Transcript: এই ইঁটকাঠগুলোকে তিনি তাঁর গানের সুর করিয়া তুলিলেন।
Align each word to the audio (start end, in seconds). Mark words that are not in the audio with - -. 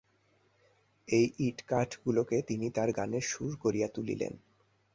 এই 1.07 1.25
ইঁটকাঠগুলোকে 1.39 2.37
তিনি 2.41 2.67
তাঁর 2.69 2.89
গানের 2.91 3.21
সুর 3.21 3.51
করিয়া 3.55 3.87
তুলিলেন। 3.87 4.33